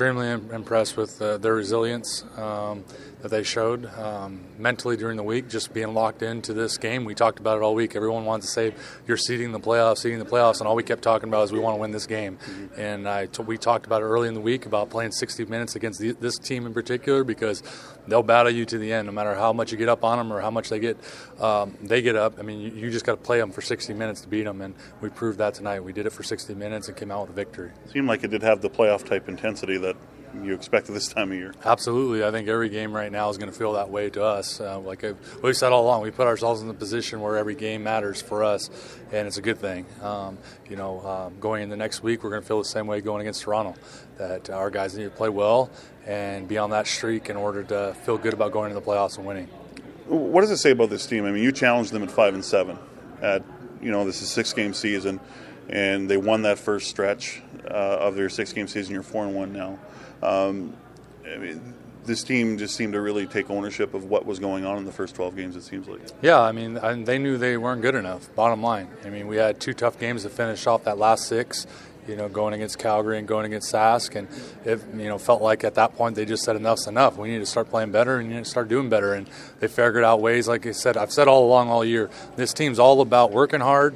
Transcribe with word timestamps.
extremely 0.00 0.30
impressed 0.30 0.96
with 0.96 1.20
uh, 1.20 1.36
their 1.36 1.52
resilience 1.54 2.24
um, 2.38 2.82
that 3.20 3.30
they 3.30 3.42
showed 3.42 3.84
um, 3.98 4.40
mentally 4.58 4.96
during 4.96 5.18
the 5.18 5.22
week, 5.22 5.46
just 5.46 5.74
being 5.74 5.92
locked 5.92 6.22
into 6.22 6.54
this 6.54 6.78
game. 6.78 7.04
We 7.04 7.14
talked 7.14 7.38
about 7.38 7.58
it 7.58 7.62
all 7.62 7.74
week. 7.74 7.94
Everyone 7.94 8.24
wanted 8.24 8.42
to 8.42 8.48
say, 8.48 8.72
You're 9.06 9.18
seeding 9.18 9.52
the 9.52 9.60
playoffs, 9.60 9.98
seeding 9.98 10.18
the 10.18 10.24
playoffs, 10.24 10.60
and 10.60 10.66
all 10.66 10.74
we 10.74 10.82
kept 10.82 11.02
talking 11.02 11.28
about 11.28 11.44
is 11.44 11.52
we 11.52 11.58
want 11.58 11.76
to 11.76 11.80
win 11.82 11.90
this 11.90 12.06
game. 12.06 12.38
Mm-hmm. 12.38 12.80
And 12.80 13.06
I 13.06 13.26
t- 13.26 13.42
we 13.42 13.58
talked 13.58 13.84
about 13.84 14.00
it 14.00 14.06
early 14.06 14.28
in 14.28 14.32
the 14.32 14.40
week 14.40 14.64
about 14.64 14.88
playing 14.88 15.12
60 15.12 15.44
minutes 15.44 15.76
against 15.76 16.00
the, 16.00 16.12
this 16.12 16.38
team 16.38 16.64
in 16.64 16.72
particular 16.72 17.22
because 17.22 17.62
they'll 18.08 18.22
battle 18.22 18.52
you 18.52 18.64
to 18.64 18.78
the 18.78 18.92
end, 18.92 19.04
no 19.04 19.12
matter 19.12 19.34
how 19.34 19.52
much 19.52 19.70
you 19.70 19.76
get 19.76 19.90
up 19.90 20.02
on 20.02 20.16
them 20.16 20.32
or 20.32 20.40
how 20.40 20.50
much 20.50 20.70
they 20.70 20.78
get 20.78 20.96
um, 21.40 21.76
they 21.82 22.00
get 22.00 22.16
up. 22.16 22.38
I 22.38 22.42
mean, 22.42 22.60
you, 22.60 22.70
you 22.70 22.90
just 22.90 23.04
got 23.04 23.12
to 23.12 23.22
play 23.22 23.38
them 23.38 23.50
for 23.50 23.60
60 23.60 23.92
minutes 23.92 24.22
to 24.22 24.28
beat 24.28 24.44
them, 24.44 24.62
and 24.62 24.74
we 25.02 25.10
proved 25.10 25.38
that 25.38 25.52
tonight. 25.52 25.80
We 25.80 25.92
did 25.92 26.06
it 26.06 26.10
for 26.10 26.22
60 26.22 26.54
minutes 26.54 26.88
and 26.88 26.96
came 26.96 27.10
out 27.10 27.22
with 27.22 27.30
a 27.30 27.34
victory. 27.34 27.70
It 27.84 27.90
seemed 27.90 28.08
like 28.08 28.24
it 28.24 28.28
did 28.28 28.42
have 28.42 28.62
the 28.62 28.70
playoff 28.70 29.04
type 29.04 29.28
intensity 29.28 29.76
that 29.78 29.89
you 30.42 30.54
expect 30.54 30.88
at 30.88 30.94
this 30.94 31.08
time 31.08 31.32
of 31.32 31.38
year. 31.38 31.54
Absolutely, 31.64 32.24
I 32.24 32.30
think 32.30 32.48
every 32.48 32.68
game 32.68 32.92
right 32.94 33.10
now 33.10 33.28
is 33.30 33.38
going 33.38 33.50
to 33.50 33.56
feel 33.56 33.72
that 33.72 33.90
way 33.90 34.10
to 34.10 34.24
us. 34.24 34.60
Uh, 34.60 34.78
like 34.78 35.04
we've 35.42 35.56
said 35.56 35.72
all 35.72 35.84
along, 35.84 36.02
we 36.02 36.10
put 36.10 36.26
ourselves 36.26 36.62
in 36.62 36.68
the 36.68 36.74
position 36.74 37.20
where 37.20 37.36
every 37.36 37.54
game 37.54 37.82
matters 37.82 38.22
for 38.22 38.44
us, 38.44 38.70
and 39.12 39.26
it's 39.26 39.38
a 39.38 39.42
good 39.42 39.58
thing. 39.58 39.86
Um, 40.02 40.38
you 40.68 40.76
know, 40.76 41.00
um, 41.06 41.40
going 41.40 41.62
into 41.62 41.76
next 41.76 42.02
week, 42.02 42.22
we're 42.22 42.30
going 42.30 42.42
to 42.42 42.48
feel 42.48 42.58
the 42.58 42.64
same 42.64 42.86
way 42.86 43.00
going 43.00 43.22
against 43.22 43.42
Toronto. 43.42 43.74
That 44.18 44.50
our 44.50 44.70
guys 44.70 44.96
need 44.96 45.04
to 45.04 45.10
play 45.10 45.30
well 45.30 45.70
and 46.06 46.46
be 46.46 46.58
on 46.58 46.70
that 46.70 46.86
streak 46.86 47.28
in 47.28 47.36
order 47.36 47.62
to 47.64 47.94
feel 48.04 48.18
good 48.18 48.34
about 48.34 48.52
going 48.52 48.68
to 48.68 48.74
the 48.74 48.82
playoffs 48.82 49.16
and 49.16 49.26
winning. 49.26 49.48
What 50.06 50.42
does 50.42 50.50
it 50.50 50.58
say 50.58 50.70
about 50.70 50.90
this 50.90 51.06
team? 51.06 51.24
I 51.24 51.30
mean, 51.30 51.42
you 51.42 51.52
challenged 51.52 51.92
them 51.92 52.02
at 52.02 52.10
five 52.10 52.34
and 52.34 52.44
seven. 52.44 52.78
At 53.22 53.42
you 53.82 53.90
know, 53.90 54.04
this 54.04 54.22
is 54.22 54.30
six 54.30 54.52
game 54.52 54.74
season, 54.74 55.20
and 55.70 56.10
they 56.10 56.16
won 56.16 56.42
that 56.42 56.58
first 56.58 56.90
stretch 56.90 57.40
uh, 57.64 57.72
of 57.72 58.16
their 58.16 58.28
six 58.28 58.52
game 58.52 58.68
season. 58.68 58.92
You're 58.92 59.02
four 59.02 59.24
and 59.24 59.34
one 59.34 59.52
now. 59.52 59.78
Um, 60.22 60.76
I 61.24 61.38
mean, 61.38 61.74
this 62.04 62.24
team 62.24 62.58
just 62.58 62.74
seemed 62.74 62.94
to 62.94 63.00
really 63.00 63.26
take 63.26 63.50
ownership 63.50 63.94
of 63.94 64.04
what 64.04 64.26
was 64.26 64.40
going 64.40 64.64
on 64.64 64.78
in 64.78 64.84
the 64.84 64.92
first 64.92 65.14
12 65.14 65.36
games, 65.36 65.56
it 65.56 65.62
seems 65.62 65.86
like. 65.86 66.00
Yeah, 66.22 66.40
I 66.40 66.50
mean, 66.50 66.74
they 67.04 67.18
knew 67.18 67.38
they 67.38 67.56
weren't 67.56 67.82
good 67.82 67.94
enough, 67.94 68.34
bottom 68.34 68.62
line. 68.62 68.88
I 69.04 69.10
mean, 69.10 69.28
we 69.28 69.36
had 69.36 69.60
two 69.60 69.72
tough 69.72 69.98
games 69.98 70.24
to 70.24 70.30
finish 70.30 70.66
off 70.66 70.84
that 70.84 70.98
last 70.98 71.28
six, 71.28 71.68
you 72.08 72.16
know, 72.16 72.28
going 72.28 72.54
against 72.54 72.78
Calgary 72.78 73.18
and 73.18 73.28
going 73.28 73.46
against 73.46 73.72
Sask. 73.72 74.16
And 74.16 74.26
it, 74.64 74.82
you 74.92 75.08
know, 75.08 75.18
felt 75.18 75.40
like 75.40 75.62
at 75.62 75.76
that 75.76 75.94
point 75.94 76.16
they 76.16 76.24
just 76.24 76.42
said 76.42 76.56
enough's 76.56 76.88
enough. 76.88 77.16
We 77.16 77.28
need 77.28 77.38
to 77.38 77.46
start 77.46 77.70
playing 77.70 77.92
better 77.92 78.18
and 78.18 78.28
you 78.28 78.34
need 78.34 78.44
to 78.44 78.50
start 78.50 78.68
doing 78.68 78.88
better. 78.88 79.14
And 79.14 79.28
they 79.60 79.68
figured 79.68 80.02
out 80.02 80.20
ways, 80.20 80.48
like 80.48 80.66
I 80.66 80.72
said, 80.72 80.96
I've 80.96 81.12
said 81.12 81.28
all 81.28 81.46
along 81.46 81.68
all 81.68 81.84
year, 81.84 82.10
this 82.34 82.52
team's 82.52 82.78
all 82.78 83.00
about 83.02 83.30
working 83.30 83.60
hard, 83.60 83.94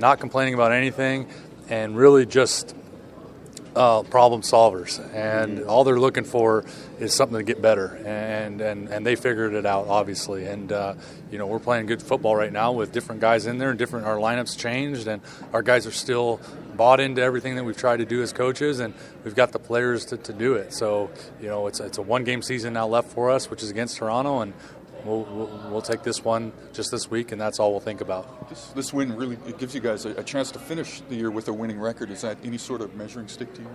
not 0.00 0.20
complaining 0.20 0.54
about 0.54 0.72
anything, 0.72 1.28
and 1.68 1.96
really 1.96 2.26
just 2.26 2.74
uh, 3.76 4.02
problem 4.02 4.42
solvers, 4.42 4.98
and 5.14 5.58
mm-hmm. 5.58 5.68
all 5.68 5.84
they're 5.84 6.00
looking 6.00 6.24
for 6.24 6.64
is 6.98 7.14
something 7.14 7.38
to 7.38 7.44
get 7.44 7.62
better, 7.62 7.96
and 8.04 8.60
and, 8.60 8.88
and 8.88 9.06
they 9.06 9.14
figured 9.14 9.54
it 9.54 9.64
out 9.64 9.86
obviously. 9.86 10.46
And 10.46 10.72
uh, 10.72 10.94
you 11.30 11.38
know 11.38 11.46
we're 11.46 11.60
playing 11.60 11.86
good 11.86 12.02
football 12.02 12.34
right 12.34 12.52
now 12.52 12.72
with 12.72 12.92
different 12.92 13.20
guys 13.20 13.46
in 13.46 13.58
there, 13.58 13.70
and 13.70 13.78
different 13.78 14.06
our 14.06 14.16
lineups 14.16 14.58
changed, 14.58 15.06
and 15.06 15.22
our 15.52 15.62
guys 15.62 15.86
are 15.86 15.92
still 15.92 16.40
bought 16.76 16.98
into 16.98 17.22
everything 17.22 17.56
that 17.56 17.64
we've 17.64 17.76
tried 17.76 17.98
to 17.98 18.04
do 18.04 18.22
as 18.22 18.32
coaches, 18.32 18.80
and 18.80 18.92
we've 19.24 19.36
got 19.36 19.52
the 19.52 19.58
players 19.58 20.06
to, 20.06 20.16
to 20.16 20.32
do 20.32 20.54
it. 20.54 20.72
So 20.72 21.10
you 21.40 21.46
know 21.46 21.68
it's 21.68 21.78
it's 21.78 21.98
a 21.98 22.02
one 22.02 22.24
game 22.24 22.42
season 22.42 22.72
now 22.72 22.88
left 22.88 23.10
for 23.12 23.30
us, 23.30 23.50
which 23.50 23.62
is 23.62 23.70
against 23.70 23.98
Toronto, 23.98 24.40
and 24.40 24.52
We'll, 25.04 25.22
we'll, 25.24 25.70
we'll, 25.70 25.82
take 25.82 26.02
this 26.02 26.24
one 26.24 26.52
just 26.72 26.90
this 26.90 27.10
week, 27.10 27.32
and 27.32 27.40
that's 27.40 27.58
all 27.58 27.70
we'll 27.70 27.80
think 27.80 28.00
about. 28.00 28.48
This, 28.48 28.66
this 28.68 28.92
win 28.92 29.16
really 29.16 29.38
it 29.46 29.58
gives 29.58 29.74
you 29.74 29.80
guys 29.80 30.04
a, 30.04 30.10
a, 30.10 30.24
chance 30.24 30.50
to 30.52 30.58
finish 30.58 31.00
the 31.08 31.16
year 31.16 31.30
with 31.30 31.48
a 31.48 31.52
winning 31.52 31.80
record. 31.80 32.10
Is 32.10 32.20
that 32.22 32.38
any 32.44 32.58
sort 32.58 32.80
of 32.80 32.94
measuring 32.94 33.28
stick 33.28 33.54
to 33.54 33.62
you? 33.62 33.70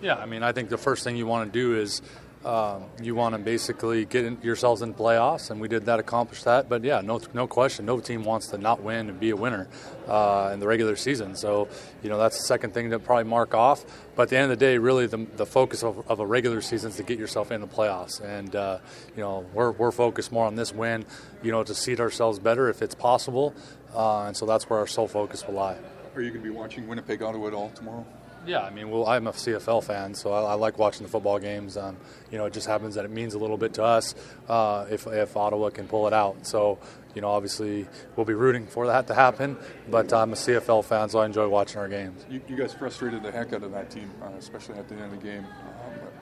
Yeah, 0.00 0.16
I 0.16 0.26
mean, 0.26 0.42
I 0.42 0.52
think 0.52 0.68
the 0.68 0.78
first 0.78 1.02
thing 1.02 1.16
you 1.16 1.26
want 1.26 1.52
to 1.52 1.58
do 1.58 1.74
is 1.74 2.02
um, 2.44 2.84
you 3.02 3.14
want 3.14 3.34
to 3.34 3.38
basically 3.38 4.04
get 4.04 4.24
in, 4.24 4.38
yourselves 4.42 4.82
in 4.82 4.94
playoffs, 4.94 5.50
and 5.50 5.60
we 5.60 5.66
did 5.66 5.86
that, 5.86 5.98
accomplish 5.98 6.44
that. 6.44 6.68
But 6.68 6.84
yeah, 6.84 7.00
no, 7.00 7.20
no 7.34 7.46
question, 7.46 7.84
no 7.84 7.98
team 8.00 8.22
wants 8.22 8.48
to 8.48 8.58
not 8.58 8.82
win 8.82 9.08
and 9.08 9.18
be 9.18 9.30
a 9.30 9.36
winner 9.36 9.68
uh, 10.06 10.50
in 10.52 10.60
the 10.60 10.66
regular 10.66 10.94
season. 10.94 11.34
So 11.34 11.68
you 12.02 12.08
know 12.08 12.18
that's 12.18 12.38
the 12.38 12.44
second 12.44 12.74
thing 12.74 12.90
to 12.90 12.98
probably 12.98 13.24
mark 13.24 13.54
off. 13.54 13.84
But 14.14 14.24
at 14.24 14.28
the 14.28 14.36
end 14.36 14.52
of 14.52 14.58
the 14.58 14.64
day, 14.64 14.78
really 14.78 15.06
the, 15.06 15.26
the 15.36 15.46
focus 15.46 15.82
of, 15.82 16.08
of, 16.08 16.20
a 16.20 16.26
regular 16.26 16.60
season 16.60 16.90
is 16.90 16.96
to 16.96 17.02
get 17.02 17.18
yourself 17.18 17.50
in 17.50 17.60
the 17.60 17.66
playoffs, 17.66 18.20
and 18.20 18.54
uh, 18.54 18.78
you 19.16 19.22
know 19.22 19.44
we're 19.52 19.72
we're 19.72 19.92
focused 19.92 20.30
more 20.30 20.46
on 20.46 20.54
this 20.54 20.72
win, 20.72 21.04
you 21.42 21.50
know, 21.50 21.64
to 21.64 21.74
seed 21.74 22.00
ourselves 22.00 22.38
better 22.38 22.68
if 22.68 22.82
it's 22.82 22.94
possible, 22.94 23.54
uh, 23.94 24.26
and 24.26 24.36
so 24.36 24.46
that's 24.46 24.70
where 24.70 24.78
our 24.78 24.86
sole 24.86 25.08
focus 25.08 25.46
will 25.46 25.54
lie. 25.54 25.76
Are 26.14 26.22
you 26.22 26.30
going 26.30 26.42
to 26.42 26.50
be 26.50 26.54
watching 26.54 26.88
Winnipeg 26.88 27.22
Ottawa 27.22 27.48
at 27.48 27.54
all 27.54 27.70
tomorrow? 27.70 28.06
Yeah, 28.48 28.62
I 28.62 28.70
mean, 28.70 28.90
well, 28.90 29.06
I'm 29.06 29.26
a 29.26 29.32
CFL 29.32 29.84
fan, 29.84 30.14
so 30.14 30.32
I, 30.32 30.40
I 30.40 30.54
like 30.54 30.78
watching 30.78 31.02
the 31.02 31.10
football 31.10 31.38
games. 31.38 31.76
Um, 31.76 31.98
you 32.30 32.38
know, 32.38 32.46
it 32.46 32.54
just 32.54 32.66
happens 32.66 32.94
that 32.94 33.04
it 33.04 33.10
means 33.10 33.34
a 33.34 33.38
little 33.38 33.58
bit 33.58 33.74
to 33.74 33.84
us 33.84 34.14
uh, 34.48 34.86
if, 34.90 35.06
if 35.06 35.36
Ottawa 35.36 35.68
can 35.68 35.86
pull 35.86 36.06
it 36.06 36.14
out. 36.14 36.46
So, 36.46 36.78
you 37.14 37.20
know, 37.20 37.28
obviously 37.28 37.86
we'll 38.16 38.24
be 38.24 38.32
rooting 38.32 38.66
for 38.66 38.86
that 38.86 39.06
to 39.08 39.14
happen. 39.14 39.58
But 39.90 40.14
I'm 40.14 40.32
a 40.32 40.34
CFL 40.34 40.82
fan, 40.82 41.10
so 41.10 41.18
I 41.18 41.26
enjoy 41.26 41.46
watching 41.46 41.78
our 41.78 41.88
games. 41.88 42.24
You, 42.30 42.40
you 42.48 42.56
guys 42.56 42.72
frustrated 42.72 43.22
the 43.22 43.30
heck 43.30 43.52
out 43.52 43.64
of 43.64 43.72
that 43.72 43.90
team, 43.90 44.10
uh, 44.22 44.30
especially 44.38 44.76
at 44.76 44.88
the 44.88 44.94
end 44.94 45.04
of 45.04 45.10
the 45.10 45.16
game. 45.18 45.44
Um, 45.44 46.00
but, 46.00 46.12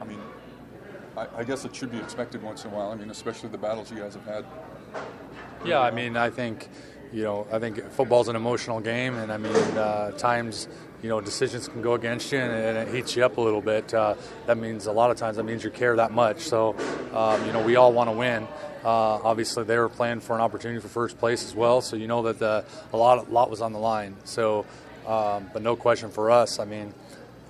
I 0.00 0.04
mean, 0.06 0.20
I, 1.14 1.26
I 1.40 1.44
guess 1.44 1.66
it 1.66 1.76
should 1.76 1.92
be 1.92 1.98
expected 1.98 2.42
once 2.42 2.64
in 2.64 2.70
a 2.70 2.74
while. 2.74 2.90
I 2.90 2.94
mean, 2.94 3.10
especially 3.10 3.50
the 3.50 3.58
battles 3.58 3.90
you 3.90 3.98
guys 3.98 4.14
have 4.14 4.24
had. 4.24 4.46
Yeah, 5.62 5.80
I 5.80 5.90
mean, 5.90 6.16
I 6.16 6.30
think 6.30 6.70
you 7.12 7.22
know, 7.22 7.46
I 7.52 7.58
think 7.58 7.90
football's 7.92 8.28
an 8.28 8.36
emotional 8.36 8.80
game, 8.80 9.16
and 9.16 9.32
I 9.32 9.36
mean, 9.36 9.54
uh, 9.54 10.12
times 10.12 10.68
you 11.02 11.08
know 11.08 11.20
decisions 11.20 11.68
can 11.68 11.82
go 11.82 11.94
against 11.94 12.32
you, 12.32 12.38
and, 12.38 12.52
and 12.52 12.88
it 12.88 12.94
heats 12.94 13.16
you 13.16 13.24
up 13.24 13.36
a 13.36 13.40
little 13.40 13.60
bit. 13.60 13.92
Uh, 13.92 14.14
that 14.46 14.58
means 14.58 14.86
a 14.86 14.92
lot 14.92 15.10
of 15.10 15.16
times 15.16 15.36
that 15.36 15.44
means 15.44 15.62
you 15.64 15.70
care 15.70 15.96
that 15.96 16.12
much. 16.12 16.40
So, 16.40 16.74
um, 17.12 17.44
you 17.46 17.52
know, 17.52 17.62
we 17.62 17.76
all 17.76 17.92
want 17.92 18.08
to 18.08 18.16
win. 18.16 18.48
Uh, 18.84 19.18
obviously, 19.24 19.64
they 19.64 19.78
were 19.78 19.88
playing 19.88 20.20
for 20.20 20.34
an 20.36 20.40
opportunity 20.40 20.80
for 20.80 20.88
first 20.88 21.18
place 21.18 21.44
as 21.44 21.54
well, 21.54 21.80
so 21.80 21.96
you 21.96 22.06
know 22.06 22.22
that 22.22 22.38
the, 22.38 22.64
a 22.92 22.96
lot, 22.96 23.32
lot 23.32 23.50
was 23.50 23.60
on 23.60 23.72
the 23.72 23.78
line. 23.78 24.16
So, 24.24 24.64
um, 25.06 25.50
but 25.52 25.62
no 25.62 25.74
question 25.76 26.10
for 26.10 26.30
us. 26.30 26.58
I 26.58 26.64
mean, 26.64 26.94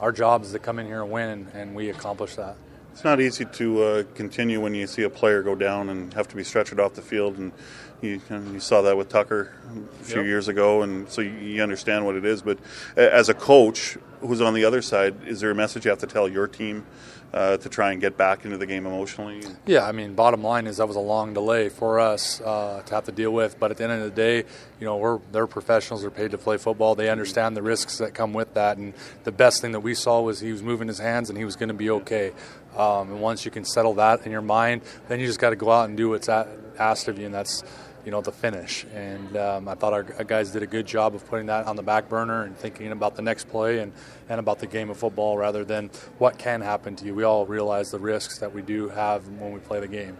our 0.01 0.13
job 0.13 0.45
is 0.45 0.53
to 0.53 0.59
come 0.59 0.79
in 0.79 0.87
here 0.87 1.03
and 1.03 1.11
win, 1.11 1.29
and, 1.29 1.49
and 1.55 1.75
we 1.75 1.91
accomplish 1.91 2.37
that. 2.37 2.57
It's 2.93 3.05
not 3.05 3.21
easy 3.21 3.45
to 3.45 3.83
uh, 3.83 4.03
continue 4.15 4.59
when 4.63 4.75
you 4.75 4.87
see 4.87 5.03
a 5.03 5.11
player 5.11 5.43
go 5.43 5.55
down 5.55 5.91
and 5.91 6.15
have 6.15 6.29
to 6.29 6.37
be 6.37 6.43
stretchered 6.43 6.83
off 6.83 6.95
the 6.95 7.03
field, 7.03 7.37
and 7.37 7.53
you, 8.03 8.21
you 8.53 8.61
saw 8.61 8.83
that 8.83 8.97
with 8.97 9.09
Tucker 9.09 9.53
a 10.01 10.05
few 10.05 10.17
yep. 10.17 10.27
years 10.27 10.49
ago, 10.49 10.83
and 10.83 11.09
so 11.09 11.21
you 11.23 11.63
understand 11.63 12.05
what 12.05 12.15
it 12.15 12.25
is. 12.25 12.43
But 12.43 12.59
as 12.97 13.29
a 13.29 13.35
coach 13.35 13.99
who's 14.21 14.41
on 14.41 14.55
the 14.55 14.65
other 14.65 14.83
side, 14.83 15.27
is 15.27 15.41
there 15.41 15.51
a 15.51 15.55
message 15.55 15.85
you 15.85 15.91
have 15.91 16.01
to 16.01 16.07
tell 16.07 16.29
your 16.29 16.47
team 16.47 16.85
uh, 17.33 17.57
to 17.59 17.69
try 17.69 17.93
and 17.93 18.01
get 18.01 18.17
back 18.17 18.45
into 18.45 18.57
the 18.57 18.67
game 18.67 18.87
emotionally? 18.87 19.43
Yeah, 19.67 19.87
I 19.87 19.93
mean, 19.93 20.15
bottom 20.15 20.43
line 20.43 20.67
is 20.67 20.77
that 20.79 20.87
was 20.87 20.97
a 20.97 21.01
long 21.01 21.35
delay 21.35 21.69
for 21.69 21.99
us 22.01 22.41
uh, 22.41 22.83
to 22.87 22.95
have 22.95 23.05
to 23.05 23.13
deal 23.13 23.31
with. 23.31 23.59
But 23.59 23.71
at 23.71 23.77
the 23.77 23.85
end 23.85 23.93
of 23.93 24.03
the 24.03 24.11
day, 24.11 24.39
you 24.81 24.87
know, 24.87 24.97
we're 24.97 25.19
they're 25.33 25.47
professionals. 25.47 26.03
They're 26.03 26.11
paid 26.11 26.31
to 26.31 26.39
play 26.39 26.57
football. 26.57 26.95
They 26.95 27.11
understand 27.11 27.57
the 27.57 27.63
risks 27.63 27.99
that 27.99 28.15
come 28.15 28.33
with 28.33 28.55
that. 28.55 28.79
And 28.79 28.95
the 29.25 29.33
best 29.33 29.61
thing 29.61 29.73
that 29.73 29.81
we 29.81 29.95
saw 29.95 30.21
was 30.21 30.41
he 30.41 30.53
was 30.53 30.63
moving 30.63 30.89
his 30.89 30.99
hands 30.99 31.29
and 31.29 31.39
he 31.39 31.45
was 31.45 31.57
going 31.57 31.69
to 31.69 31.75
be 31.75 31.91
okay. 31.91 32.33
Um, 32.77 33.11
and 33.11 33.21
once 33.21 33.45
you 33.45 33.51
can 33.51 33.65
settle 33.65 33.95
that 33.95 34.27
in 34.27 34.33
your 34.33 34.43
mind, 34.43 34.83
then 35.09 35.19
you 35.19 35.27
just 35.27 35.41
got 35.41 35.51
to 35.51 35.57
go 35.57 35.71
out 35.71 35.89
and 35.89 35.97
do 35.97 36.11
what's 36.11 36.29
asked 36.29 37.09
of 37.09 37.19
you, 37.19 37.25
and 37.25 37.35
that's 37.35 37.65
you 38.07 38.13
know 38.13 38.21
the 38.21 38.33
finish. 38.33 38.87
And 38.95 39.37
um, 39.37 39.69
I 39.69 39.75
thought 39.75 39.93
our 39.93 40.05
guys 40.05 40.53
did 40.53 40.63
a 40.63 40.67
good 40.67 40.87
job 40.87 41.15
of 41.17 41.27
putting 41.29 41.47
that 41.47 41.67
on 41.67 41.75
the 41.75 41.83
back 41.83 42.09
burner 42.09 42.45
and 42.45 42.57
thinking 42.57 42.93
about 42.93 43.17
the 43.17 43.23
next 43.23 43.49
play 43.49 43.81
and, 43.81 43.93
and 44.29 44.39
about 44.39 44.61
the 44.61 44.69
game 44.69 44.91
of 44.91 44.97
football 44.97 45.37
rather 45.37 45.65
than 45.65 45.91
what 46.19 46.39
can 46.39 46.61
happen 46.61 46.95
to 46.97 47.05
you. 47.05 47.15
We 47.17 47.25
all 47.25 47.45
realize 47.47 47.91
the 47.91 47.99
risks 47.99 48.39
that 48.39 48.55
we 48.55 48.63
do 48.63 48.89
have 48.89 49.27
when 49.41 49.53
we 49.53 49.59
play 49.59 49.81
the 49.81 49.89
game. 49.89 50.15